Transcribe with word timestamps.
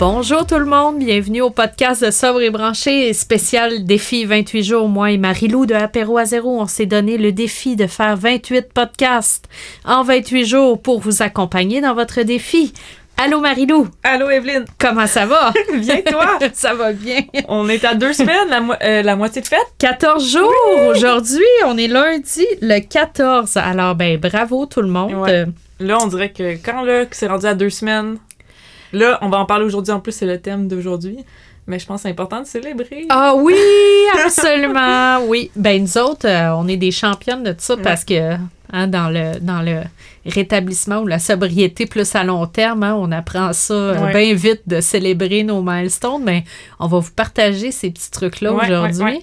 Bonjour 0.00 0.46
tout 0.46 0.56
le 0.58 0.64
monde, 0.64 0.98
bienvenue 0.98 1.42
au 1.42 1.50
podcast 1.50 2.02
de 2.02 2.10
Sobre 2.10 2.40
et 2.40 2.48
Branché, 2.48 3.12
spécial 3.12 3.84
défi 3.84 4.24
28 4.24 4.62
jours. 4.62 4.88
Moi 4.88 5.10
et 5.10 5.18
Marilou 5.18 5.66
de 5.66 5.74
Apéro 5.74 6.16
à 6.16 6.24
zéro, 6.24 6.58
on 6.58 6.64
s'est 6.64 6.86
donné 6.86 7.18
le 7.18 7.32
défi 7.32 7.76
de 7.76 7.86
faire 7.86 8.16
28 8.16 8.72
podcasts 8.72 9.46
en 9.84 10.02
28 10.02 10.46
jours 10.46 10.80
pour 10.80 11.00
vous 11.00 11.20
accompagner 11.20 11.82
dans 11.82 11.92
votre 11.92 12.22
défi. 12.22 12.72
Allô 13.18 13.40
Marilou! 13.40 13.88
Allô 14.02 14.30
Evelyne! 14.30 14.64
Comment 14.78 15.06
ça 15.06 15.26
va? 15.26 15.52
bien 15.76 16.00
toi? 16.00 16.38
ça 16.54 16.72
va 16.72 16.94
bien. 16.94 17.20
On 17.48 17.68
est 17.68 17.84
à 17.84 17.94
deux 17.94 18.14
semaines, 18.14 18.48
la, 18.48 18.60
mo 18.62 18.72
euh, 18.82 19.02
la 19.02 19.16
moitié 19.16 19.42
de 19.42 19.48
fête? 19.48 19.58
14 19.80 20.32
jours 20.32 20.50
aujourd'hui, 20.88 21.44
on 21.66 21.76
est 21.76 21.88
lundi 21.88 22.46
le 22.62 22.80
14. 22.80 23.58
Alors 23.58 23.96
ben 23.96 24.18
bravo 24.18 24.64
tout 24.64 24.80
le 24.80 24.88
monde. 24.88 25.12
Ouais. 25.12 25.44
Là, 25.78 25.98
on 26.00 26.06
dirait 26.06 26.30
que 26.30 26.56
quand 26.56 26.82
là, 26.84 27.06
que 27.06 27.16
c'est 27.16 27.26
rendu 27.26 27.46
à 27.46 27.54
deux 27.54 27.70
semaines, 27.70 28.16
Là, 28.92 29.18
on 29.22 29.28
va 29.28 29.38
en 29.38 29.46
parler 29.46 29.64
aujourd'hui. 29.64 29.92
En 29.92 30.00
plus, 30.00 30.12
c'est 30.12 30.26
le 30.26 30.40
thème 30.40 30.68
d'aujourd'hui. 30.68 31.18
Mais 31.66 31.78
je 31.78 31.86
pense 31.86 31.98
que 31.98 32.02
c'est 32.04 32.08
important 32.10 32.40
de 32.40 32.46
célébrer. 32.46 33.06
Ah 33.10 33.34
oui, 33.36 33.54
absolument, 34.24 35.20
oui. 35.28 35.50
Ben 35.54 35.80
nous 35.82 35.98
autres, 35.98 36.26
euh, 36.26 36.54
on 36.56 36.66
est 36.66 36.76
des 36.76 36.90
championnes 36.90 37.42
de 37.44 37.52
tout 37.52 37.60
ça 37.60 37.76
parce 37.76 38.04
que 38.04 38.34
hein, 38.72 38.86
dans, 38.88 39.08
le, 39.08 39.38
dans 39.40 39.62
le 39.62 39.82
rétablissement 40.26 40.98
ou 41.00 41.06
la 41.06 41.18
sobriété 41.18 41.86
plus 41.86 42.14
à 42.14 42.24
long 42.24 42.46
terme, 42.46 42.82
hein, 42.82 42.96
on 42.98 43.12
apprend 43.12 43.52
ça 43.52 43.74
euh, 43.74 44.00
Ouais. 44.06 44.12
bien 44.12 44.34
vite 44.34 44.62
de 44.66 44.80
célébrer 44.80 45.44
nos 45.44 45.62
milestones. 45.62 46.24
Mais 46.24 46.44
on 46.80 46.86
va 46.88 46.98
vous 46.98 47.12
partager 47.14 47.70
ces 47.70 47.90
petits 47.90 48.10
trucs-là 48.10 48.52
Ouais, 48.52 48.64
aujourd'hui. 48.64 49.20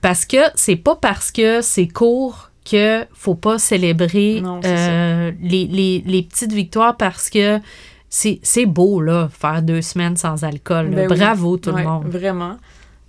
Parce 0.00 0.26
que 0.26 0.36
c'est 0.54 0.76
pas 0.76 0.96
parce 0.96 1.32
que 1.32 1.60
c'est 1.62 1.88
court 1.88 2.50
que 2.70 3.04
faut 3.14 3.34
pas 3.34 3.58
célébrer 3.58 4.40
Non, 4.42 4.60
euh, 4.64 5.32
les, 5.42 5.66
les, 5.66 6.02
les 6.06 6.22
petites 6.22 6.52
victoires 6.52 6.96
parce 6.96 7.30
que 7.30 7.58
c'est 8.42 8.66
beau, 8.66 9.00
là, 9.00 9.28
faire 9.28 9.62
deux 9.62 9.82
semaines 9.82 10.16
sans 10.16 10.44
alcool. 10.44 10.90
Ben 10.90 11.10
oui. 11.10 11.16
Bravo 11.18 11.56
tout 11.56 11.70
Ouais, 11.70 11.82
le 11.82 11.88
monde. 11.88 12.06
Vraiment. 12.06 12.56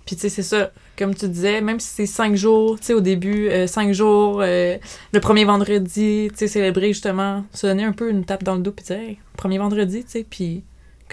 Puis, 0.04 0.16
tu 0.16 0.22
sais, 0.22 0.28
c'est 0.28 0.42
ça. 0.42 0.70
Comme 0.96 1.14
tu 1.14 1.28
disais, 1.28 1.60
même 1.60 1.80
si 1.80 1.88
c'est 1.88 2.06
cinq 2.06 2.36
jours, 2.36 2.78
tu 2.78 2.86
sais, 2.86 2.94
au 2.94 3.00
début, 3.00 3.48
euh, 3.48 3.66
cinq 3.66 3.92
jours, 3.92 4.40
euh, 4.40 4.76
le 5.12 5.20
premier 5.20 5.44
vendredi, 5.44 6.28
tu 6.30 6.36
sais, 6.36 6.46
célébrer 6.48 6.88
justement, 6.88 7.44
se 7.52 7.66
donner 7.66 7.84
un 7.84 7.92
peu 7.92 8.08
une 8.10 8.24
tape 8.24 8.44
dans 8.44 8.54
le 8.54 8.60
dos, 8.62 8.72
puis 8.72 8.84
dire, 8.84 8.96
hey, 8.96 9.18
premier 9.36 9.58
vendredi, 9.58 10.04
tu 10.04 10.10
sais, 10.10 10.26
puis 10.28 10.62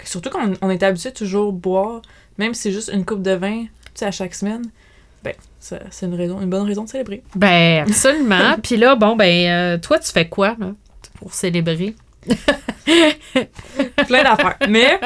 surtout 0.04 0.30
quand 0.30 0.40
on, 0.48 0.54
on 0.68 0.70
est 0.70 0.82
habitué 0.82 1.12
toujours 1.12 1.52
boire, 1.52 2.02
même 2.38 2.54
si 2.54 2.62
c'est 2.62 2.72
juste 2.72 2.90
une 2.92 3.04
coupe 3.04 3.22
de 3.22 3.32
vin, 3.32 3.64
tu 3.64 3.68
sais, 3.94 4.06
à 4.06 4.10
chaque 4.10 4.34
semaine, 4.34 4.62
ben, 5.22 5.34
c'est 5.60 6.06
une 6.06 6.14
raison, 6.14 6.40
une 6.40 6.50
bonne 6.50 6.66
raison 6.66 6.84
de 6.84 6.88
célébrer. 6.88 7.22
Ben, 7.34 7.84
absolument. 7.88 8.56
Puis 8.62 8.76
là, 8.76 8.94
bon, 8.96 9.16
ben, 9.16 9.48
euh, 9.48 9.78
toi, 9.78 9.98
tu 9.98 10.10
fais 10.12 10.28
quoi, 10.28 10.54
là, 10.58 10.72
pour 11.18 11.32
célébrer? 11.34 11.94
plein 14.06 14.22
d'affaires. 14.22 14.56
Mais 14.68 15.00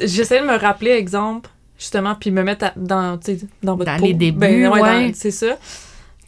j'essaie 0.00 0.40
de 0.40 0.46
me 0.46 0.56
rappeler, 0.58 0.90
exemple, 0.92 1.50
justement, 1.78 2.14
puis 2.14 2.30
me 2.30 2.42
mettre 2.42 2.66
à- 2.66 2.72
dans, 2.76 3.18
dans 3.62 3.76
votre 3.76 3.90
Dans 3.92 3.98
peau. 3.98 4.06
les 4.06 4.14
débuts, 4.14 4.38
Ben, 4.38 4.68
ouais, 4.68 4.80
ouais. 4.80 5.08
dans- 5.08 5.14
c'est 5.14 5.30
ça. 5.30 5.56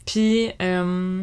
Puis, 0.05 0.49
euh, 0.61 1.21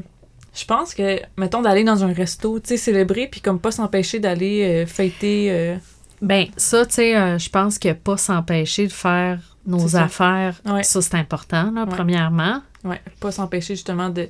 je 0.55 0.65
pense 0.65 0.95
que, 0.95 1.21
mettons, 1.37 1.63
d'aller 1.63 1.85
dans 1.85 2.05
un 2.05 2.13
resto, 2.13 2.59
tu 2.61 2.69
sais, 2.69 2.77
célébrer, 2.77 3.29
puis 3.31 3.41
comme 3.41 3.61
pas 3.61 3.71
s'empêcher 3.71 4.19
d'aller 4.21 4.85
euh, 4.85 4.87
fêter. 4.87 5.49
euh, 5.51 5.77
Ben, 6.23 6.47
ça, 6.57 6.85
tu 6.87 6.95
sais, 6.95 7.17
euh, 7.17 7.39
je 7.39 7.49
pense 7.51 7.79
que 7.79 7.93
pas 7.93 8.17
s'empêcher 8.17 8.87
de 8.87 8.93
faire 8.93 9.39
nos 9.67 9.89
ça. 9.89 10.05
affaires, 10.05 10.61
Ouais. 10.67 10.83
ça, 10.83 11.01
c'est 11.03 11.15
important, 11.17 11.71
là, 11.73 11.87
premièrement. 11.87 12.63
ouais, 12.85 13.01
pas 13.21 13.31
s'empêcher 13.31 13.75
justement 13.75 14.09
de 14.09 14.29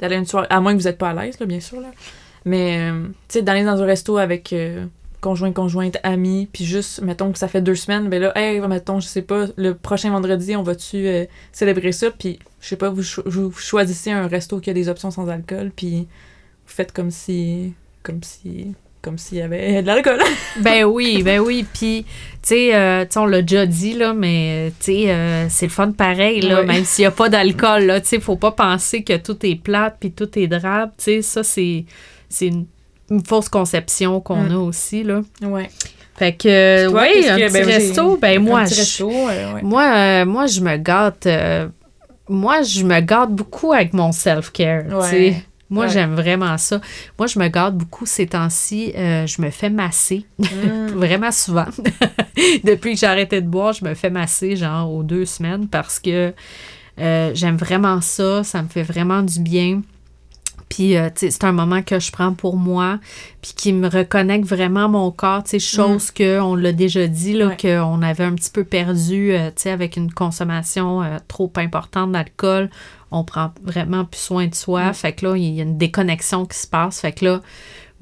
d'aller 0.00 0.16
une 0.16 0.26
soirée. 0.26 0.48
À 0.50 0.60
moins 0.60 0.72
que 0.74 0.78
vous 0.78 0.88
n'êtes 0.88 0.98
pas 0.98 1.10
à 1.10 1.14
l'aise, 1.14 1.38
là, 1.38 1.46
bien 1.46 1.60
sûr, 1.60 1.80
là. 1.80 1.86
Mais, 2.44 2.78
euh, 2.90 3.04
tu 3.28 3.38
sais, 3.38 3.42
d'aller 3.42 3.64
dans 3.64 3.80
un 3.82 3.86
resto 3.86 4.16
avec. 4.18 4.52
euh, 4.52 4.84
conjoint, 5.20 5.52
conjointe, 5.52 5.98
amis, 6.02 6.48
puis 6.52 6.64
juste, 6.64 7.00
mettons 7.00 7.30
que 7.30 7.38
ça 7.38 7.46
fait 7.46 7.60
deux 7.62 7.76
semaines, 7.76 8.08
ben 8.08 8.20
là, 8.20 8.32
hey, 8.36 8.58
mettons, 8.62 8.98
je 8.98 9.06
sais 9.06 9.22
pas, 9.22 9.44
le 9.54 9.74
prochain 9.74 10.10
vendredi, 10.10 10.56
on 10.56 10.64
va-tu 10.64 10.96
euh, 11.06 11.26
célébrer 11.52 11.92
ça, 11.92 12.10
puis 12.10 12.40
je 12.60 12.66
sais 12.70 12.76
pas, 12.76 12.90
vous, 12.90 13.04
cho- 13.04 13.22
vous 13.26 13.52
choisissez 13.52 14.10
un 14.10 14.26
resto 14.26 14.58
qui 14.58 14.68
a 14.68 14.72
des 14.72 14.88
options 14.88 15.12
sans 15.12 15.28
alcool, 15.28 15.70
puis 15.76 15.98
vous 16.00 16.06
faites 16.66 16.90
comme 16.90 17.12
si, 17.12 17.72
comme 18.02 18.18
si, 18.24 18.74
comme 19.00 19.16
s'il 19.16 19.38
y 19.38 19.42
avait 19.42 19.80
de 19.82 19.86
l'alcool. 19.86 20.18
Ben 20.60 20.82
oui, 20.86 21.22
ben 21.22 21.38
oui. 21.38 21.64
Puis, 21.72 22.04
tu 22.04 22.08
sais, 22.42 22.74
euh, 22.74 23.04
tu 23.04 23.12
sais, 23.12 23.18
on 23.20 23.26
l'a 23.26 23.42
déjà 23.42 23.64
dit, 23.64 23.92
là, 23.92 24.14
mais, 24.14 24.72
tu 24.80 24.86
sais, 24.86 25.12
euh, 25.12 25.46
c'est 25.48 25.66
le 25.66 25.70
fun 25.72 25.92
pareil, 25.92 26.40
là, 26.40 26.64
même 26.64 26.84
s'il 26.84 27.04
n'y 27.04 27.06
a 27.06 27.12
pas 27.12 27.28
d'alcool, 27.28 27.84
là. 27.84 28.00
Tu 28.00 28.08
sais, 28.08 28.18
faut 28.18 28.34
pas 28.34 28.50
penser 28.50 29.04
que 29.04 29.16
tout 29.18 29.36
est 29.46 29.54
plate 29.54 29.98
puis 30.00 30.10
tout 30.10 30.36
est 30.36 30.48
drabe. 30.48 30.90
Tu 30.98 31.04
sais, 31.04 31.22
ça, 31.22 31.44
c'est 31.44 31.84
c'est 32.32 32.48
une, 32.48 32.66
une 33.10 33.24
fausse 33.24 33.48
conception 33.48 34.20
qu'on 34.20 34.42
Mm. 34.44 34.52
a 34.52 34.58
aussi, 34.58 35.02
là. 35.04 35.20
Ouais. 35.42 35.68
Fait 36.16 36.34
que, 36.34 36.88
Toi, 36.90 37.02
oui, 37.02 37.08
qu'est-ce 37.14 37.30
un 37.30 37.36
que- 37.38 37.42
petit 37.44 37.52
ben, 37.52 37.64
resto, 37.66 38.16
ben 38.16 38.36
un 38.36 38.40
moi, 38.44 38.64
petit 38.64 38.74
je- 38.74 38.80
resto, 38.80 39.10
euh, 39.10 39.54
ouais. 39.54 39.62
moi, 39.62 39.92
euh, 39.94 40.24
moi, 40.26 40.46
je 40.46 40.60
me 40.60 40.76
gâte. 40.76 41.26
euh, 41.26 41.68
moi, 42.28 42.62
je 42.62 42.84
me 42.84 43.00
gâte 43.00 43.30
beaucoup 43.30 43.72
avec 43.72 43.92
mon 43.94 44.12
self-care. 44.12 44.84
Ouais. 44.96 45.42
Moi, 45.70 45.86
Ouais. 45.86 45.90
j'aime 45.90 46.14
vraiment 46.14 46.58
ça. 46.58 46.82
Moi, 47.18 47.26
je 47.26 47.38
me 47.38 47.48
gâte 47.48 47.74
beaucoup 47.76 48.04
ces 48.04 48.26
temps-ci. 48.26 48.92
euh, 48.94 49.26
je 49.26 49.40
me 49.40 49.48
fais 49.50 49.70
masser 49.70 50.26
Mm. 50.38 50.46
vraiment 50.94 51.30
souvent. 51.32 51.64
Depuis 52.64 52.92
que 52.94 53.00
j'ai 53.00 53.06
arrêté 53.06 53.40
de 53.40 53.46
boire, 53.48 53.72
je 53.72 53.84
me 53.84 53.94
fais 53.94 54.10
masser 54.10 54.54
genre 54.56 54.92
aux 54.92 55.02
deux 55.02 55.24
semaines 55.24 55.66
parce 55.68 55.98
que 55.98 56.32
euh, 57.00 57.30
j'aime 57.34 57.56
vraiment 57.56 58.00
ça. 58.02 58.44
Ça 58.44 58.62
me 58.62 58.68
fait 58.68 58.82
vraiment 58.82 59.22
du 59.22 59.40
bien. 59.40 59.80
Puis, 60.74 60.96
euh, 60.96 61.10
c'est 61.14 61.44
un 61.44 61.52
moment 61.52 61.82
que 61.82 62.00
je 62.00 62.10
prends 62.10 62.32
pour 62.32 62.56
moi, 62.56 62.98
puis 63.42 63.52
qui 63.54 63.74
me 63.74 63.88
reconnecte 63.90 64.46
vraiment 64.46 64.88
mon 64.88 65.10
corps, 65.10 65.44
tu 65.44 65.50
sais, 65.50 65.58
chose 65.58 66.10
que 66.10 66.40
on 66.40 66.54
l'a 66.54 66.72
déjà 66.72 67.06
dit, 67.08 67.34
là, 67.34 67.48
Ouais. 67.48 67.56
qu'on 67.60 68.00
avait 68.00 68.24
un 68.24 68.34
petit 68.34 68.50
peu 68.50 68.64
perdu, 68.64 69.32
euh, 69.32 69.48
tu 69.48 69.64
sais, 69.64 69.70
avec 69.70 69.98
une 69.98 70.10
consommation 70.10 71.02
euh, 71.02 71.18
trop 71.28 71.52
importante 71.56 72.12
d'alcool. 72.12 72.70
On 73.10 73.22
prend 73.22 73.52
vraiment 73.62 74.06
plus 74.06 74.20
soin 74.22 74.46
de 74.46 74.54
soi. 74.54 74.88
Mm. 74.88 74.94
Fait 74.94 75.12
que 75.12 75.26
là, 75.26 75.36
il 75.36 75.44
y 75.54 75.60
a 75.60 75.64
une 75.64 75.76
déconnexion 75.76 76.46
qui 76.46 76.56
se 76.56 76.66
passe. 76.66 77.00
Fait 77.00 77.12
que 77.12 77.26
là, 77.26 77.42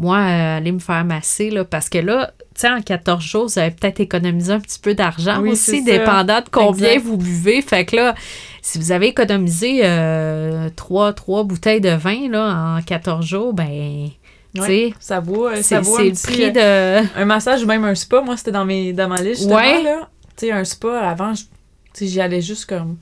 moi, 0.01 0.17
euh, 0.17 0.57
aller 0.57 0.73
me 0.73 0.79
faire 0.79 1.05
masser, 1.05 1.51
là, 1.51 1.65
parce 1.65 1.89
que 1.91 1.99
là, 1.99 2.33
tu 2.55 2.63
sais, 2.63 2.71
en 2.71 2.81
14 2.81 3.23
jours, 3.23 3.47
vous 3.49 3.59
avez 3.59 3.71
peut-être 3.71 4.01
économisé 4.01 4.51
un 4.53 4.59
petit 4.59 4.79
peu 4.79 4.95
d'argent 4.95 5.41
Oui, 5.43 5.51
aussi, 5.51 5.85
dépendant 5.85 6.41
de 6.41 6.49
combien 6.51 6.89
Exact. 6.93 7.05
vous 7.07 7.17
buvez. 7.19 7.61
Fait 7.63 7.85
que 7.85 7.97
là, 7.97 8.15
si 8.63 8.79
vous 8.79 8.93
avez 8.93 9.09
économisé 9.09 9.81
euh, 9.85 10.71
trois, 10.75 11.13
trois 11.13 11.45
bouteilles 11.45 11.81
de 11.83 11.91
vin 11.91 12.29
là, 12.31 12.77
en 12.79 12.83
14 12.83 13.25
jours, 13.25 13.53
ben, 13.53 14.09
tu 14.55 14.63
sais, 14.63 14.67
Ouais. 14.87 14.95
Ça 14.99 15.21
vaut, 15.21 15.47
euh, 15.49 15.57
ça 15.63 15.81
vaut 15.81 15.99
un 15.99 16.05
le 16.05 16.11
petit, 16.13 16.23
prix 16.27 16.45
euh, 16.57 17.03
de... 17.03 17.21
Un 17.21 17.25
massage 17.27 17.63
ou 17.63 17.67
même 17.67 17.85
un 17.85 17.95
spa, 17.95 18.23
moi, 18.23 18.37
c'était 18.39 18.53
dans, 18.53 18.65
mes, 18.65 18.93
dans 18.95 19.07
ma 19.09 19.21
liste, 19.23 19.43
justement, 19.43 19.57
Ouais. 19.57 19.83
là. 19.83 20.09
Tu 20.37 20.47
sais, 20.47 20.53
un 20.53 20.65
spa, 20.65 20.99
avant, 21.09 21.35
je- 21.35 21.43
tu 21.43 21.49
sais, 21.93 22.07
j'y 22.07 22.21
allais 22.23 22.41
juste 22.41 22.65
comme, 22.67 22.97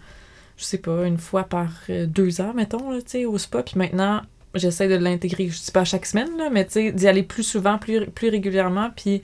je 0.56 0.65
sais 0.65 0.78
pas, 0.78 1.06
une 1.06 1.19
fois 1.19 1.44
par 1.44 1.69
euh, 1.91 2.06
deux 2.06 2.41
ans, 2.41 2.53
mettons, 2.56 2.91
là, 2.91 2.98
tu 3.03 3.10
sais, 3.10 3.25
au 3.25 3.38
spa. 3.38 3.62
Puis 3.62 3.78
maintenant, 3.78 4.20
j'essaie 4.54 4.88
de 4.88 4.97
l'intégrer, 4.97 5.48
je 5.48 5.60
dis 5.60 5.70
pas 5.70 5.84
chaque 5.84 6.06
semaine, 6.06 6.36
là, 6.36 6.50
mais 6.50 6.64
tu 6.64 6.72
sais, 6.72 6.92
d'y 6.92 7.06
aller 7.06 7.22
plus 7.22 7.42
souvent, 7.42 7.78
plus, 7.78 8.09
régulièrement. 8.22 8.91
Puis 8.97 9.22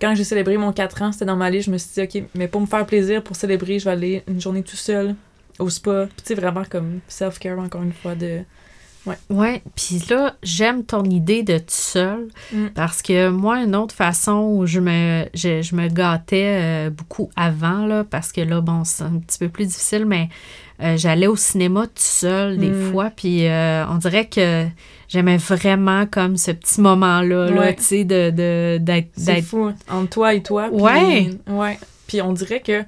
quand 0.00 0.14
j'ai 0.14 0.24
célébré 0.24 0.56
mon 0.56 0.72
4 0.72 1.02
ans, 1.02 1.12
c'était 1.12 1.24
dans 1.24 1.36
ma 1.36 1.50
liste, 1.50 1.66
je 1.66 1.70
me 1.70 1.78
suis 1.78 1.90
dit, 1.94 2.20
OK, 2.20 2.28
mais 2.34 2.48
pour 2.48 2.60
me 2.60 2.66
faire 2.66 2.84
plaisir, 2.86 3.22
pour 3.22 3.36
célébrer, 3.36 3.78
je 3.78 3.84
vais 3.84 3.92
aller 3.92 4.22
une 4.28 4.40
journée 4.40 4.62
tout 4.62 4.76
seul 4.76 5.14
au 5.58 5.70
spa. 5.70 6.06
Puis 6.06 6.22
tu 6.22 6.28
sais, 6.28 6.34
vraiment 6.34 6.64
comme 6.64 7.00
self-care, 7.08 7.58
encore 7.58 7.82
une 7.82 7.92
fois, 7.92 8.14
de... 8.14 8.40
Ouais, 9.30 9.62
puis 9.76 10.02
là, 10.10 10.34
j'aime 10.42 10.84
ton 10.84 11.04
idée 11.04 11.42
de 11.42 11.58
tout 11.58 11.64
seul 11.68 12.28
Mm. 12.52 12.66
parce 12.74 13.02
que 13.02 13.28
moi, 13.30 13.62
une 13.62 13.76
autre 13.76 13.94
façon 13.94 14.52
où 14.56 14.66
je 14.66 14.80
me, 14.80 15.24
je, 15.34 15.62
je 15.62 15.74
me 15.76 15.88
gâtais 15.88 16.58
euh, 16.60 16.90
beaucoup 16.90 17.30
avant, 17.36 17.86
là, 17.86 18.04
parce 18.04 18.32
que 18.32 18.40
là, 18.40 18.60
bon, 18.60 18.84
c'est 18.84 19.04
un 19.04 19.18
petit 19.18 19.38
peu 19.38 19.48
plus 19.48 19.66
difficile, 19.66 20.04
mais 20.06 20.28
euh, 20.82 20.96
j'allais 20.96 21.26
au 21.26 21.36
cinéma 21.36 21.86
tout 21.86 21.92
seul 21.96 22.58
des 22.58 22.68
Mm. 22.70 22.90
fois, 22.92 23.10
puis 23.14 23.46
euh, 23.46 23.86
on 23.88 23.96
dirait 23.96 24.26
que 24.28 24.66
j'aimais 25.08 25.36
vraiment 25.36 26.04
comme 26.06 26.36
ce 26.36 26.50
petit 26.50 26.80
moment-là, 26.80 27.50
là, 27.50 27.60
Ouais. 27.60 27.74
tu 27.76 27.82
sais, 27.82 28.04
de, 28.04 28.30
de, 28.30 28.78
d'être, 28.78 29.10
C'est 29.16 29.34
d'être 29.36 29.44
fou, 29.44 29.64
hein, 29.64 29.74
entre 29.88 30.10
toi 30.10 30.34
et 30.34 30.42
toi. 30.42 30.68
puis- 30.72 30.80
Ouais. 30.82 31.30
Ouais. 31.48 31.78
Puis 32.08 32.20
on 32.22 32.32
dirait 32.32 32.60
que 32.60 32.82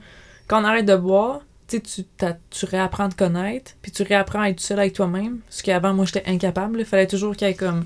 quand 0.49 0.61
on 0.63 0.65
arrête 0.65 0.87
de 0.87 0.97
boire, 0.97 1.41
tu 1.69 1.81
tu, 1.81 2.65
réapprends 2.67 3.05
à 3.05 3.09
te 3.09 3.15
connaître, 3.17 3.73
puis 3.83 3.93
tu 3.93 4.03
réapprends 4.03 4.41
à 4.41 4.49
être 4.49 4.61
seul 4.61 4.79
avec 4.79 4.95
toi-même. 4.95 5.39
Ce 5.51 5.63
qu'avant, 5.63 5.93
moi, 5.95 6.07
j'étais 6.07 6.25
incapable. 6.27 6.81
Il 6.81 6.87
fallait 6.87 7.07
toujours 7.07 7.37
qu'il 7.37 7.47
y 7.47 7.51
ait 7.51 7.55
comme 7.55 7.85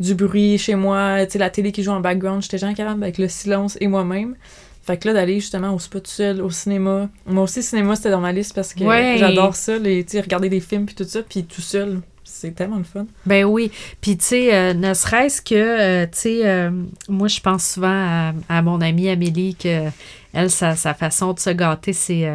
du 0.00 0.14
bruit 0.14 0.58
chez 0.58 0.74
moi, 0.74 1.24
tu 1.26 1.32
sais, 1.32 1.38
la 1.38 1.50
télé 1.50 1.72
qui 1.72 1.82
joue 1.82 1.92
en 1.92 2.00
background. 2.00 2.42
J'étais 2.42 2.58
jamais 2.58 2.74
capable 2.74 3.02
avec 3.02 3.18
le 3.18 3.28
silence 3.28 3.76
et 3.80 3.86
moi-même. 3.86 4.34
Fait 4.82 4.96
que 4.96 5.06
là, 5.08 5.14
d'aller 5.14 5.40
justement 5.40 5.74
au 5.74 5.78
spa 5.78 6.00
tout 6.00 6.10
seul, 6.10 6.40
au 6.40 6.50
cinéma. 6.50 7.08
Moi 7.26 7.44
aussi, 7.44 7.62
cinéma, 7.62 7.96
c'était 7.96 8.10
dans 8.10 8.20
ma 8.20 8.32
liste 8.32 8.54
parce 8.54 8.72
que 8.74 8.82
Ouais. 8.82 9.16
j'adore 9.18 9.54
ça, 9.54 9.78
les, 9.78 10.04
regarder 10.14 10.48
des 10.48 10.60
films 10.60 10.86
puis 10.86 10.94
tout 10.94 11.04
ça, 11.04 11.22
puis 11.22 11.44
tout 11.44 11.60
seul. 11.60 12.00
C'est 12.24 12.54
tellement 12.54 12.78
le 12.78 12.84
fun. 12.84 13.06
Ben 13.26 13.44
oui. 13.44 13.70
Puis, 14.00 14.16
tu 14.16 14.24
sais, 14.24 14.54
euh, 14.54 14.72
ne 14.72 14.94
serait-ce 14.94 15.42
que, 15.42 15.54
euh, 15.54 16.06
tu 16.06 16.18
sais, 16.18 16.48
euh, 16.48 16.70
moi, 17.08 17.28
je 17.28 17.40
pense 17.40 17.72
souvent 17.72 17.88
à, 17.88 18.32
à 18.48 18.62
mon 18.62 18.80
amie 18.80 19.08
Amélie 19.08 19.56
que, 19.56 19.88
elle, 20.32 20.48
sa, 20.48 20.76
sa 20.76 20.94
façon 20.94 21.32
de 21.34 21.40
se 21.40 21.50
gâter, 21.50 21.92
c'est. 21.92 22.30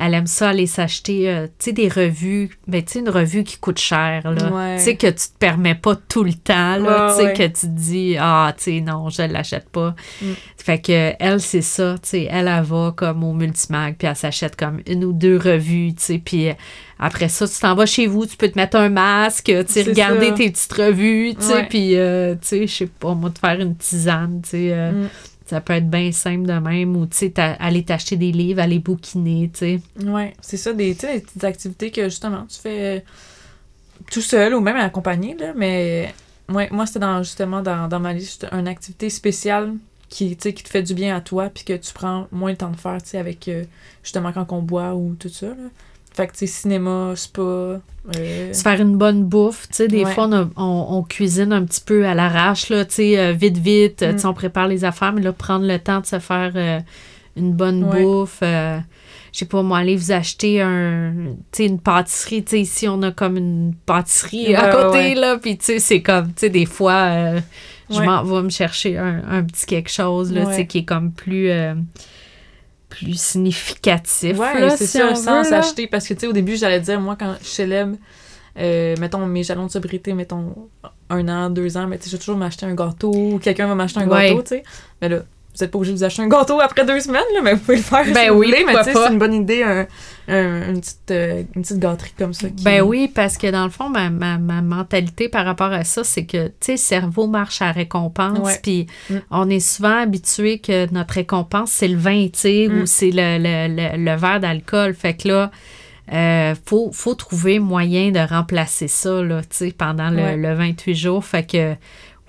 Elle 0.00 0.14
aime 0.14 0.26
ça 0.26 0.48
aller 0.48 0.66
s'acheter, 0.66 1.30
euh, 1.30 1.46
tu 1.46 1.66
sais, 1.66 1.72
des 1.72 1.88
revues. 1.88 2.48
Ben, 2.66 2.82
tu 2.82 2.92
sais, 2.94 2.98
une 3.00 3.10
revue 3.10 3.44
qui 3.44 3.58
coûte 3.58 3.78
cher, 3.78 4.22
là. 4.24 4.50
Ouais. 4.50 4.76
Tu 4.78 4.84
sais, 4.84 4.96
que 4.96 5.06
tu 5.08 5.12
te 5.28 5.38
permets 5.38 5.74
pas 5.74 5.94
tout 5.94 6.24
le 6.24 6.32
temps, 6.32 6.76
là. 6.76 7.06
Ouais, 7.08 7.12
tu 7.12 7.18
sais, 7.18 7.26
ouais. 7.26 7.32
que 7.34 7.42
tu 7.58 7.66
te 7.66 7.66
dis, 7.66 8.16
ah, 8.18 8.54
tu 8.56 8.64
sais, 8.64 8.80
non, 8.80 9.10
je 9.10 9.22
l'achète 9.22 9.68
pas. 9.68 9.94
Mm. 10.22 10.26
Fait 10.56 10.80
que, 10.80 11.12
elle, 11.18 11.40
c'est 11.40 11.60
ça, 11.60 11.96
tu 12.02 12.08
sais, 12.08 12.28
elle, 12.30 12.48
elle 12.48 12.64
va 12.64 12.94
comme 12.96 13.22
au 13.24 13.34
multimag, 13.34 13.96
puis 13.98 14.08
elle 14.08 14.16
s'achète 14.16 14.56
comme 14.56 14.80
une 14.86 15.04
ou 15.04 15.12
deux 15.12 15.36
revues, 15.36 15.92
tu 15.94 16.02
sais, 16.02 16.18
puis 16.18 16.48
euh, 16.48 16.54
après 16.98 17.28
ça, 17.28 17.46
tu 17.46 17.58
t'en 17.60 17.74
vas 17.74 17.86
chez 17.86 18.06
vous, 18.06 18.24
tu 18.24 18.38
peux 18.38 18.48
te 18.48 18.58
mettre 18.58 18.78
un 18.78 18.88
masque, 18.88 19.44
tu 19.44 19.64
sais, 19.66 19.82
regarder 19.82 20.28
ça. 20.28 20.34
tes 20.34 20.50
petites 20.50 20.72
revues, 20.72 21.34
tu 21.38 21.44
sais, 21.44 21.66
puis, 21.68 21.96
euh, 21.96 22.34
tu 22.34 22.48
sais, 22.48 22.66
je 22.66 22.74
sais 22.74 22.86
pas, 22.86 23.14
moi, 23.14 23.28
de 23.28 23.38
faire 23.38 23.60
une 23.60 23.76
tisane, 23.76 24.40
tu 24.42 24.50
sais, 24.50 24.68
euh, 24.72 24.92
Mm. 24.92 25.08
Ça 25.50 25.60
peut 25.60 25.72
être 25.72 25.90
bien 25.90 26.12
simple 26.12 26.46
de 26.46 26.52
même, 26.52 26.96
ou, 26.96 27.06
tu 27.06 27.16
sais, 27.16 27.32
aller 27.36 27.84
t'acheter 27.84 28.16
des 28.16 28.30
livres, 28.30 28.60
aller 28.60 28.78
bouquiner, 28.78 29.50
tu 29.52 29.58
sais. 29.58 29.80
Ouais, 30.04 30.32
c'est 30.40 30.56
ça, 30.56 30.72
des, 30.72 30.94
petites 30.94 31.42
activités 31.42 31.90
que 31.90 32.04
justement 32.04 32.46
tu 32.46 32.60
fais 32.60 32.98
euh, 32.98 33.00
tout 34.12 34.20
seul 34.20 34.54
ou 34.54 34.60
même 34.60 34.76
accompagné, 34.76 35.36
là, 35.36 35.52
mais 35.56 36.14
ouais, 36.48 36.68
moi 36.70 36.86
c'était 36.86 37.00
dans, 37.00 37.24
justement 37.24 37.62
dans, 37.62 37.88
dans 37.88 37.98
ma 37.98 38.12
liste 38.12 38.46
une 38.52 38.68
activité 38.68 39.10
spéciale 39.10 39.74
qui, 40.08 40.36
qui 40.36 40.54
te 40.54 40.68
fait 40.68 40.84
du 40.84 40.94
bien 40.94 41.16
à 41.16 41.20
toi 41.20 41.50
puis 41.52 41.64
que 41.64 41.72
tu 41.72 41.92
prends 41.92 42.28
moins 42.30 42.50
le 42.50 42.56
temps 42.56 42.70
de 42.70 42.76
faire, 42.76 43.02
tu 43.02 43.10
sais, 43.10 43.18
avec 43.18 43.48
euh, 43.48 43.64
justement 44.04 44.32
quand 44.32 44.52
on 44.52 44.62
boit 44.62 44.94
ou 44.94 45.16
tout 45.18 45.28
ça, 45.28 45.48
là. 45.48 45.68
Fait 46.12 46.26
que, 46.26 46.32
tu 46.32 46.38
sais, 46.40 46.46
cinéma, 46.48 47.12
spa, 47.16 47.40
euh, 47.40 47.80
Se 48.52 48.62
faire 48.62 48.80
une 48.80 48.96
bonne 48.96 49.24
bouffe, 49.24 49.68
tu 49.68 49.76
sais, 49.76 49.88
des 49.88 50.04
Ouais. 50.04 50.12
fois, 50.12 50.26
on, 50.28 50.50
on- 50.56 50.86
on 50.98 51.02
cuisine 51.02 51.52
un 51.52 51.64
petit 51.64 51.80
peu 51.80 52.04
à 52.06 52.14
l'arrache, 52.14 52.68
là, 52.68 52.84
tu 52.84 52.94
sais, 52.94 53.18
euh, 53.18 53.32
vite, 53.32 53.58
vite, 53.58 54.02
euh, 54.02 54.10
Mm. 54.12 54.14
tu 54.16 54.20
sais, 54.22 54.26
on 54.26 54.34
prépare 54.34 54.66
les 54.68 54.84
affaires, 54.84 55.12
mais 55.12 55.20
là, 55.22 55.32
prendre 55.32 55.66
le 55.66 55.78
temps 55.78 56.00
de 56.00 56.06
se 56.06 56.18
faire 56.18 56.52
euh, 56.56 56.80
une 57.36 57.52
bonne 57.52 57.84
Ouais. 57.84 58.02
bouffe, 58.02 58.40
euh, 58.42 58.78
je 59.32 59.38
sais 59.38 59.44
pas, 59.44 59.62
moi, 59.62 59.78
aller 59.78 59.94
vous 59.94 60.10
acheter 60.10 60.60
un, 60.60 61.12
tu 61.52 61.58
sais, 61.62 61.66
une 61.66 61.78
pâtisserie, 61.78 62.42
tu 62.42 62.50
sais, 62.50 62.60
ici, 62.60 62.88
on 62.88 63.00
a 63.02 63.12
comme 63.12 63.36
une 63.36 63.74
pâtisserie 63.86 64.56
à 64.56 64.64
Ouais, 64.76 64.82
côté, 64.82 65.14
là, 65.14 65.38
puis 65.38 65.56
tu 65.58 65.64
sais, 65.66 65.78
c'est 65.78 66.02
comme, 66.02 66.28
tu 66.28 66.32
sais, 66.38 66.50
des 66.50 66.66
fois, 66.66 67.34
je 67.88 68.00
m'en 68.02 68.24
vais 68.24 68.42
me 68.42 68.50
chercher 68.50 68.98
un, 68.98 69.22
un 69.30 69.44
petit 69.44 69.64
quelque 69.66 69.90
chose, 69.90 70.32
là, 70.32 70.46
tu 70.46 70.54
sais, 70.54 70.66
qui 70.66 70.78
est 70.78 70.84
comme 70.84 71.12
plus... 71.12 71.50
plus 72.90 73.18
significatif, 73.18 74.36
Ouais, 74.38 74.70
c'est 74.76 74.86
si 74.86 74.98
ça, 74.98 75.08
on 75.10 75.14
sans 75.14 75.44
s'acheter. 75.44 75.86
Parce 75.86 76.06
que, 76.06 76.12
tu 76.14 76.20
sais, 76.20 76.26
au 76.26 76.32
début, 76.32 76.56
j'allais 76.56 76.80
dire, 76.80 77.00
moi, 77.00 77.16
quand 77.18 77.34
je 77.40 77.46
célèbre, 77.46 77.96
euh, 78.58 78.94
mettons, 79.00 79.24
mes 79.26 79.42
jalons 79.44 79.66
de 79.66 79.70
sobriété, 79.70 80.12
mettons, 80.12 80.68
un 81.08 81.28
an, 81.28 81.48
deux 81.50 81.76
ans, 81.76 81.86
mais 81.86 81.96
tu 81.98 82.04
sais, 82.04 82.10
je 82.10 82.16
vais 82.16 82.20
toujours 82.20 82.36
m'acheter 82.36 82.66
un 82.66 82.74
gâteau 82.74 83.10
ou 83.34 83.38
quelqu'un 83.38 83.66
va 83.68 83.74
m'acheter 83.74 84.00
un 84.00 84.08
Ouais. 84.08 84.28
gâteau, 84.28 84.42
tu 84.42 84.48
sais. 84.48 84.62
Mais 85.00 85.08
là, 85.08 85.20
vous 85.54 85.64
êtes 85.64 85.70
pas 85.70 85.78
obligé 85.78 85.92
de 85.92 85.98
vous 85.98 86.04
acheter 86.04 86.22
un 86.22 86.28
gâteau 86.28 86.60
après 86.60 86.84
deux 86.86 87.00
semaines, 87.00 87.22
là, 87.34 87.40
mais 87.42 87.54
vous 87.54 87.60
pouvez 87.60 87.76
le 87.78 87.82
faire 87.82 88.04
Ben 88.04 88.14
si 88.24 88.28
vous 88.28 88.34
oui, 88.38 88.46
voulez. 88.48 88.64
Mais 88.66 88.74
c'est 88.84 88.94
une 89.12 89.18
bonne 89.18 89.34
idée, 89.34 89.62
un- 89.62 89.86
un- 90.28 90.70
une, 90.70 90.80
petite, 90.80 91.10
euh, 91.10 91.42
une 91.56 91.62
petite 91.62 91.78
gâterie 91.78 92.12
comme 92.16 92.32
ça. 92.32 92.48
qui- 92.48 92.62
Ben 92.64 92.82
oui, 92.82 93.10
parce 93.12 93.36
que 93.36 93.50
dans 93.50 93.64
le 93.64 93.70
fond, 93.70 93.88
ma, 93.88 94.10
ma, 94.10 94.38
ma 94.38 94.62
mentalité 94.62 95.28
par 95.28 95.44
rapport 95.44 95.72
à 95.72 95.84
ça, 95.84 96.04
c'est 96.04 96.24
que, 96.24 96.46
tu 96.46 96.52
sais, 96.60 96.72
le 96.72 96.78
cerveau 96.78 97.26
marche 97.26 97.62
à 97.62 97.72
récompense, 97.72 98.58
puis 98.62 98.86
Mm. 99.10 99.14
on 99.30 99.50
est 99.50 99.60
souvent 99.60 100.00
habitué 100.02 100.58
que 100.58 100.92
notre 100.92 101.14
récompense, 101.14 101.70
c'est 101.72 101.88
le 101.88 101.98
vin, 101.98 102.26
tu 102.32 102.38
sais, 102.38 102.68
Mm. 102.70 102.80
ou 102.82 102.86
c'est 102.86 103.10
le, 103.10 103.38
le, 103.38 103.74
le, 103.96 104.04
le 104.04 104.16
verre 104.16 104.40
d'alcool. 104.40 104.94
Fait 104.94 105.14
que 105.14 105.28
là, 105.28 105.50
euh, 106.12 106.54
faut, 106.66 106.90
faut 106.92 107.14
trouver 107.14 107.58
moyen 107.60 108.10
de 108.10 108.18
remplacer 108.18 108.88
ça, 108.88 109.22
là, 109.22 109.42
tu 109.42 109.48
sais, 109.50 109.72
pendant 109.76 110.10
le, 110.10 110.16
Ouais. 110.22 110.36
le 110.36 110.54
28 110.54 110.94
jours. 110.94 111.24
Fait 111.24 111.46
que, 111.46 111.74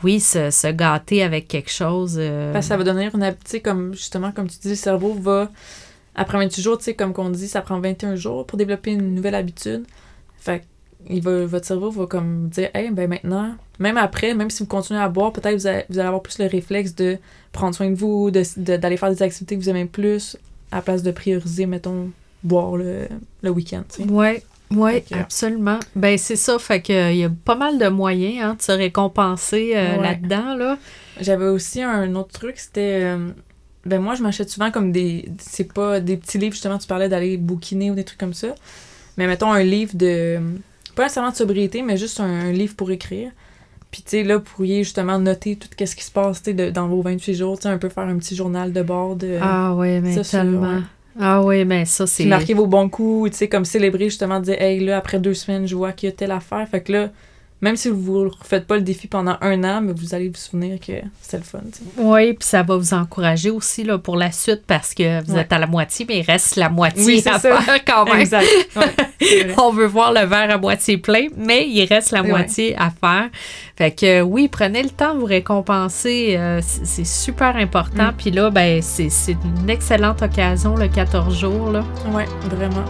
oui, 0.03 0.19
se, 0.19 0.49
se 0.49 0.67
gâter 0.67 1.23
avec 1.23 1.47
quelque 1.47 1.71
chose... 1.71 2.15
euh, 2.19 2.61
ça 2.61 2.77
va 2.77 2.83
devenir 2.83 3.13
une 3.15 3.23
habitude, 3.23 3.61
comme 3.61 3.93
justement, 3.93 4.31
comme 4.31 4.47
tu 4.47 4.57
dis, 4.59 4.69
le 4.69 4.75
cerveau 4.75 5.13
va, 5.13 5.49
après 6.15 6.37
28 6.37 6.61
jours, 6.61 6.77
tu 6.77 6.85
sais, 6.85 6.93
comme 6.93 7.13
qu'on 7.13 7.29
dit, 7.29 7.47
ça 7.47 7.61
prend 7.61 7.79
21 7.79 8.15
jours 8.15 8.45
pour 8.45 8.57
développer 8.57 8.91
une 8.91 9.13
nouvelle 9.15 9.35
habitude. 9.35 9.83
Fait 10.39 10.59
que 10.59 10.63
il 11.09 11.21
va, 11.23 11.45
votre 11.45 11.65
cerveau 11.65 11.89
va 11.89 12.05
comme 12.05 12.49
dire, 12.49 12.69
hey, 12.75 12.91
ben 12.91 13.09
maintenant, 13.09 13.55
même 13.79 13.97
après, 13.97 14.35
même 14.35 14.51
si 14.51 14.61
vous 14.61 14.67
continuez 14.69 14.99
à 14.99 15.09
boire, 15.09 15.31
peut-être 15.33 15.55
vous, 15.55 15.65
allez- 15.65 15.83
vous 15.89 15.97
allez 15.97 16.07
avoir 16.07 16.21
plus 16.21 16.37
le 16.37 16.45
réflexe 16.45 16.93
de 16.93 17.17
prendre 17.51 17.73
soin 17.75 17.89
de 17.89 17.95
vous, 17.95 18.29
de- 18.29 18.43
de- 18.57 18.77
d'aller 18.77 18.97
faire 18.97 19.09
des 19.09 19.23
activités 19.23 19.57
que 19.57 19.63
vous 19.63 19.69
aimez 19.69 19.85
plus, 19.85 20.37
à 20.71 20.75
la 20.75 20.81
place 20.83 21.01
de 21.01 21.09
prioriser, 21.11 21.65
mettons, 21.65 22.11
boire 22.43 22.75
le, 22.77 23.07
le 23.41 23.49
week-end, 23.49 23.83
tu 23.91 24.03
que- 25.09 25.15
absolument. 25.15 25.79
Ben 25.95 26.17
c'est 26.17 26.35
ça, 26.35 26.57
fait 26.59 26.81
que 26.81 27.11
il 27.11 27.17
y 27.17 27.23
a 27.23 27.29
pas 27.29 27.55
mal 27.55 27.77
de 27.77 27.87
moyens 27.87 28.43
hein, 28.43 28.55
de 28.55 28.61
se 28.61 28.71
récompenser 28.71 29.73
euh, 29.75 29.97
Ouais. 29.97 30.03
là-dedans 30.03 30.55
là. 30.55 30.77
J'avais 31.19 31.47
aussi 31.47 31.81
un 31.81 32.15
autre 32.15 32.31
truc, 32.39 32.57
c'était. 32.57 33.01
euh, 33.03 33.29
ben 33.85 33.99
moi, 34.01 34.13
je 34.15 34.21
m'achète 34.23 34.49
souvent 34.49 34.71
comme 34.71 34.91
des. 34.91 35.25
C'est 35.39 35.73
pas 35.73 35.99
des 35.99 36.15
petits 36.17 36.37
livres, 36.37 36.53
justement, 36.53 36.77
tu 36.77 36.87
parlais 36.87 37.09
d'aller 37.09 37.37
bouquiner 37.37 37.91
ou 37.91 37.95
des 37.95 38.03
trucs 38.03 38.19
comme 38.19 38.33
ça. 38.33 38.49
Mais 39.17 39.27
mettons 39.27 39.51
un 39.51 39.63
livre 39.63 39.91
de. 39.95 40.39
Pas 40.95 41.03
nécessairement 41.03 41.31
de 41.31 41.35
sobriété, 41.35 41.81
mais 41.81 41.97
juste 41.97 42.19
un, 42.19 42.25
un 42.25 42.51
livre 42.51 42.75
pour 42.75 42.91
écrire. 42.91 43.31
Puis, 43.91 44.03
tu 44.03 44.09
sais, 44.11 44.23
là, 44.23 44.37
vous 44.37 44.43
pourriez 44.43 44.83
justement 44.83 45.19
noter 45.19 45.57
tout 45.57 45.67
ce 45.85 45.95
qui 45.95 46.03
se 46.03 46.11
passe, 46.11 46.41
tu 46.41 46.51
sais, 46.51 46.53
de- 46.53 46.69
dans 46.69 46.87
vos 46.87 47.01
28 47.01 47.33
jours, 47.33 47.57
tu 47.57 47.63
sais, 47.63 47.69
un 47.69 47.77
peu 47.77 47.89
faire 47.89 48.03
un 48.05 48.17
petit 48.17 48.35
journal 48.35 48.71
de 48.71 48.81
bord. 48.81 49.15
De, 49.17 49.37
Ah 49.41 49.73
ouais, 49.75 49.99
mais 49.99 50.15
ça, 50.15 50.23
c'est- 50.23 50.37
tellement. 50.37 50.81
Ah 51.19 51.41
oui, 51.43 51.65
mais 51.65 51.85
ça 51.85 52.07
c'est 52.07 52.23
Puis 52.23 52.29
marquer 52.29 52.53
vos 52.53 52.67
bons 52.67 52.89
coups, 52.89 53.31
tu 53.31 53.37
sais, 53.37 53.49
comme 53.49 53.65
célébrer, 53.65 54.05
justement, 54.05 54.39
dire, 54.39 54.61
hey, 54.61 54.79
là, 54.79 54.97
après 54.97 55.19
deux 55.19 55.33
semaines, 55.33 55.67
je 55.67 55.75
vois 55.75 55.91
qu'il 55.91 56.09
y 56.09 56.11
a 56.11 56.15
telle 56.15 56.31
affaire. 56.31 56.67
Fait 56.69 56.81
que 56.81 56.91
là, 56.91 57.09
même 57.61 57.75
si 57.75 57.89
vous 57.89 58.25
ne 58.25 58.29
refaites 58.29 58.65
pas 58.67 58.75
le 58.75 58.81
défi 58.81 59.07
pendant 59.07 59.37
un 59.41 59.63
an, 59.63 59.81
mais 59.81 59.93
vous 59.93 60.13
allez 60.15 60.29
vous 60.29 60.35
souvenir 60.35 60.79
que 60.79 60.93
c'était 61.21 61.37
le 61.37 61.43
fun. 61.43 61.59
Oui, 61.97 62.33
puis 62.33 62.47
ça 62.47 62.63
va 62.63 62.75
vous 62.75 62.93
encourager 62.93 63.49
aussi 63.49 63.83
là, 63.83 63.97
pour 63.97 64.15
la 64.17 64.31
suite 64.31 64.63
parce 64.65 64.93
que 64.93 65.23
vous 65.25 65.33
Ouais. 65.35 65.41
êtes 65.41 65.53
à 65.53 65.59
la 65.59 65.67
moitié, 65.67 66.05
mais 66.09 66.19
il 66.19 66.23
reste 66.23 66.55
la 66.55 66.69
moitié 66.69 67.03
Oui, 67.05 67.23
à 67.25 67.39
ça. 67.39 67.61
faire 67.61 67.85
quand 67.85 68.05
même. 68.05 68.19
Exact. 68.19 68.45
Ouais. 68.75 69.55
On 69.57 69.71
veut 69.71 69.85
voir 69.85 70.11
le 70.11 70.25
verre 70.25 70.49
à 70.51 70.57
moitié 70.57 70.97
plein, 70.97 71.27
mais 71.37 71.67
il 71.67 71.85
reste 71.85 72.11
la 72.11 72.21
Ouais. 72.23 72.29
moitié 72.29 72.75
à 72.77 72.89
faire. 72.89 73.29
Fait 73.75 73.91
que 73.91 74.21
oui, 74.21 74.47
prenez 74.47 74.83
le 74.83 74.89
temps 74.89 75.13
de 75.13 75.19
vous 75.19 75.25
récompenser. 75.25 76.35
euh, 76.37 76.59
c'est 76.63 77.05
super 77.05 77.55
important. 77.55 78.07
Mm. 78.11 78.15
Puis 78.17 78.31
là, 78.31 78.49
ben, 78.49 78.81
c'est 78.81 79.09
une 79.61 79.69
excellente 79.69 80.21
occasion, 80.21 80.75
le 80.75 80.87
14 80.87 81.37
jours. 81.37 81.71
Ouais, 82.13 82.25
vraiment. 82.49 82.85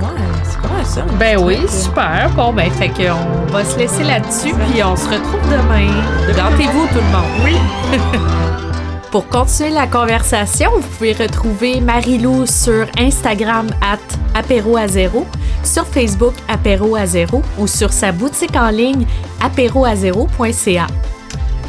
Ouais, 0.00 0.84
ça. 0.84 1.04
Ben 1.18 1.38
oui, 1.40 1.58
super. 1.68 2.30
Bon, 2.36 2.52
ben, 2.52 2.70
fait 2.70 2.88
qu'on 2.88 3.52
va 3.52 3.64
se 3.64 3.78
laisser 3.78 4.04
là-dessus, 4.04 4.54
puis 4.70 4.82
on 4.82 4.96
se 4.96 5.06
retrouve 5.06 5.42
demain. 5.50 5.90
Gâtez-vous, 6.28 6.86
tout 6.88 6.94
le 6.94 7.12
monde. 7.12 7.44
Oui. 7.44 7.56
Pour 9.10 9.26
continuer 9.28 9.70
la 9.70 9.86
conversation, 9.86 10.70
vous 10.76 10.86
pouvez 10.86 11.14
retrouver 11.14 11.80
Marilou 11.80 12.44
sur 12.44 12.86
Instagram 12.98 13.66
at 13.80 13.98
apéro 14.34 14.76
à 14.76 14.86
zéro, 14.86 15.26
sur 15.64 15.86
Facebook 15.86 16.34
apéro 16.46 16.94
à 16.94 17.06
zéro 17.06 17.42
ou 17.58 17.66
sur 17.66 17.90
sa 17.90 18.12
boutique 18.12 18.54
en 18.54 18.68
ligne 18.68 19.06
apéroazéro.ca. 19.40 20.86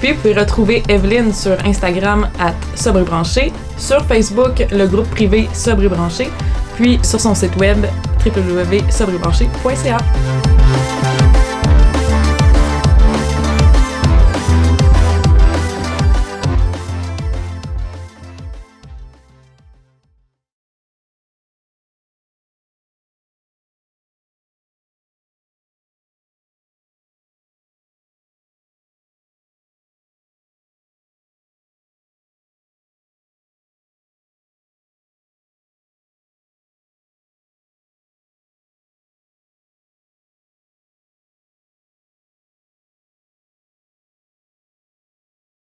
Puis 0.02 0.12
vous 0.12 0.18
pouvez 0.18 0.34
retrouver 0.34 0.84
Evelyne 0.90 1.34
sur 1.34 1.58
Instagram 1.66 2.30
at 2.40 2.54
Sobrebranché, 2.76 3.54
sur 3.78 4.04
Facebook 4.06 4.66
le 4.72 4.88
groupe 4.88 5.10
privé 5.10 5.48
Sobrebranché, 5.54 6.30
puis 6.76 7.00
sur 7.04 7.22
son 7.22 7.36
site 7.36 7.56
web 7.56 7.86
www.sobremarché.ca. 8.24 11.19